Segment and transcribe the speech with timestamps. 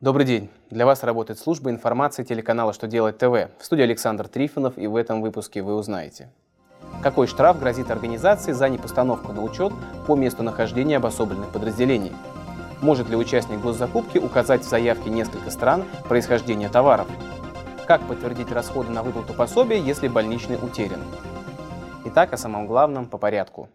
[0.00, 0.48] Добрый день.
[0.70, 3.50] Для вас работает служба информации телеканала «Что делать ТВ».
[3.58, 6.30] В студии Александр Трифонов, и в этом выпуске вы узнаете.
[7.02, 9.72] Какой штраф грозит организации за непостановку на учет
[10.06, 12.12] по месту нахождения обособленных подразделений?
[12.80, 17.08] Может ли участник госзакупки указать в заявке несколько стран происхождения товаров?
[17.88, 21.00] Как подтвердить расходы на выплату пособия, если больничный утерян?
[22.04, 23.68] Итак, о самом главном по порядку.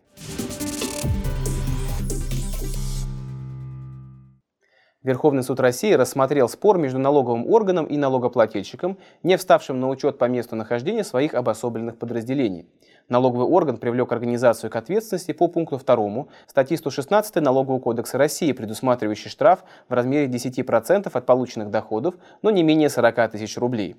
[5.03, 10.25] Верховный суд России рассмотрел спор между налоговым органом и налогоплательщиком, не вставшим на учет по
[10.29, 12.67] месту нахождения своих обособленных подразделений.
[13.09, 19.29] Налоговый орган привлек организацию к ответственности по пункту 2 статьи 116 Налогового кодекса России, предусматривающий
[19.29, 23.97] штраф в размере 10% от полученных доходов, но не менее 40 тысяч рублей.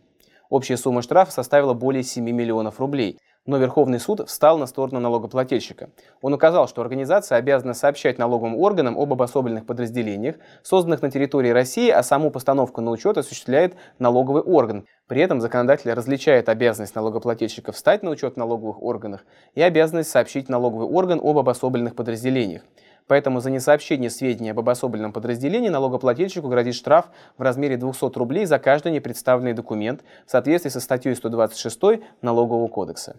[0.49, 5.91] Общая сумма штрафа составила более 7 миллионов рублей но Верховный суд встал на сторону налогоплательщика.
[6.23, 11.91] Он указал, что организация обязана сообщать налоговым органам об обособленных подразделениях, созданных на территории России,
[11.91, 14.87] а саму постановку на учет осуществляет налоговый орган.
[15.07, 20.49] При этом законодатель различает обязанность налогоплательщика встать на учет в налоговых органах и обязанность сообщить
[20.49, 22.63] налоговый орган об обособленных подразделениях.
[23.07, 28.59] Поэтому за несообщение сведений об обособленном подразделении налогоплательщику грозит штраф в размере 200 рублей за
[28.59, 31.81] каждый непредставленный документ в соответствии со статьей 126
[32.23, 33.17] Налогового кодекса.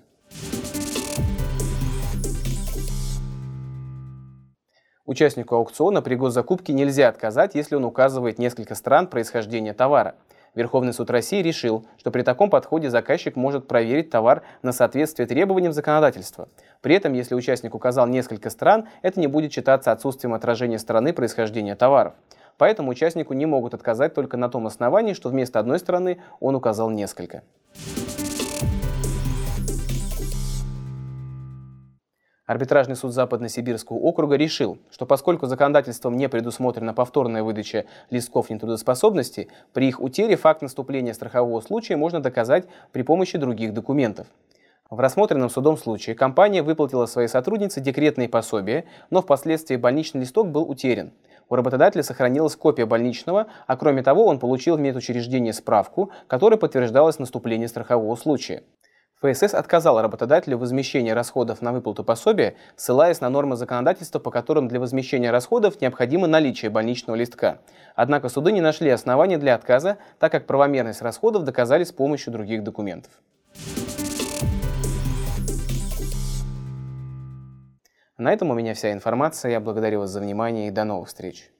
[5.06, 10.16] Участнику аукциона при госзакупке нельзя отказать, если он указывает несколько стран происхождения товара.
[10.56, 15.74] Верховный суд России решил, что при таком подходе заказчик может проверить товар на соответствие требованиям
[15.74, 16.48] законодательства.
[16.82, 21.76] При этом, если участник указал несколько стран, это не будет считаться отсутствием отражения страны происхождения
[21.76, 22.14] товаров.
[22.58, 26.90] Поэтому участнику не могут отказать только на том основании, что вместо одной страны он указал
[26.90, 27.44] несколько.
[32.46, 39.88] Арбитражный суд Западно-Сибирского округа решил, что поскольку законодательством не предусмотрена повторная выдача листков нетрудоспособности, при
[39.88, 44.28] их утере факт наступления страхового случая можно доказать при помощи других документов.
[44.92, 50.70] В рассмотренном судом случае компания выплатила своей сотруднице декретные пособия, но впоследствии больничный листок был
[50.70, 51.14] утерян.
[51.50, 57.18] У работодателя сохранилась копия больничного, а кроме того он получил в медучреждении справку, которая подтверждалось
[57.18, 58.62] наступление страхового случая.
[59.32, 64.68] ФСС отказал работодателю в возмещении расходов на выплату пособия, ссылаясь на нормы законодательства, по которым
[64.68, 67.60] для возмещения расходов необходимо наличие больничного листка.
[67.96, 72.64] Однако суды не нашли оснований для отказа, так как правомерность расходов доказали с помощью других
[72.64, 73.12] документов.
[78.18, 79.52] На этом у меня вся информация.
[79.52, 81.52] Я благодарю вас за внимание и до новых встреч.